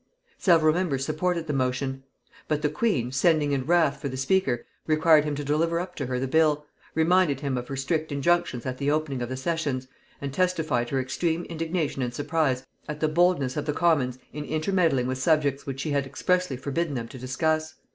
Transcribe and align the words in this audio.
Several 0.39 0.73
members 0.73 1.05
supported 1.05 1.45
the 1.45 1.53
motion: 1.53 2.01
but 2.47 2.63
the 2.63 2.69
queen, 2.69 3.11
sending 3.11 3.51
in 3.51 3.67
wrath 3.67 4.01
for 4.01 4.09
the 4.09 4.17
speaker, 4.17 4.65
required 4.87 5.25
him 5.25 5.35
to 5.35 5.43
deliver 5.43 5.79
up 5.79 5.93
to 5.93 6.07
her 6.07 6.17
the 6.19 6.27
bill; 6.27 6.65
reminded 6.95 7.41
him 7.41 7.55
of 7.55 7.67
her 7.67 7.75
strict 7.75 8.11
injunctions 8.11 8.65
at 8.65 8.79
the 8.79 8.89
opening 8.89 9.21
of 9.21 9.29
the 9.29 9.37
sessions, 9.37 9.87
and 10.19 10.33
testified 10.33 10.89
her 10.89 10.99
extreme 10.99 11.43
indignation 11.43 12.01
and 12.01 12.15
surprise 12.15 12.65
at 12.89 12.99
the 12.99 13.07
boldness 13.07 13.55
of 13.55 13.67
the 13.67 13.73
commons 13.73 14.17
in 14.33 14.43
intermeddling 14.43 15.05
with 15.05 15.19
subjects 15.19 15.67
which 15.67 15.81
she 15.81 15.91
had 15.91 16.07
expressly 16.07 16.57
forbidden 16.57 16.95
them 16.95 17.07
to 17.07 17.19
discuss. 17.19 17.75